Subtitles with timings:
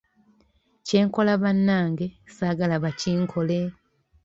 [0.87, 3.59] Kyenkola bannange saagala bakinkole.